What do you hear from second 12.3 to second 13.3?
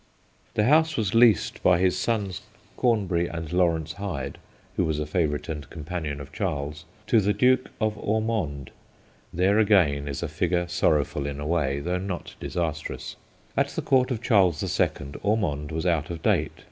disastrous.